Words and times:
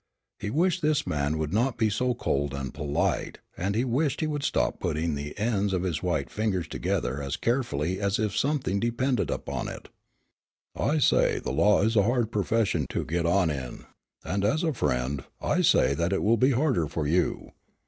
He 0.39 0.49
wished 0.49 0.81
this 0.81 1.05
man 1.05 1.37
would 1.37 1.53
not 1.53 1.77
be 1.77 1.87
so 1.91 2.15
cold 2.15 2.55
and 2.55 2.73
polite 2.73 3.37
and 3.55 3.75
he 3.75 3.85
wished 3.85 4.19
he 4.19 4.25
would 4.25 4.41
stop 4.41 4.79
putting 4.79 5.13
the 5.13 5.37
ends 5.37 5.73
of 5.73 5.83
his 5.83 6.01
white 6.01 6.31
fingers 6.31 6.67
together 6.67 7.21
as 7.21 7.37
carefully 7.37 7.99
as 7.99 8.17
if 8.17 8.35
something 8.35 8.79
depended 8.79 9.29
upon 9.29 9.67
it. 9.67 9.89
"I 10.75 10.97
say 10.97 11.37
the 11.37 11.51
law 11.53 11.83
is 11.83 11.95
a 11.95 12.01
hard 12.01 12.31
profession 12.31 12.87
to 12.89 13.05
get 13.05 13.27
on 13.27 13.51
in, 13.51 13.85
and 14.25 14.43
as 14.43 14.63
a 14.63 14.73
friend 14.73 15.23
I 15.39 15.61
say 15.61 15.93
that 15.93 16.13
it 16.13 16.23
will 16.23 16.35
be 16.37 16.49
harder 16.53 16.87
for 16.87 17.05
you. 17.05 17.51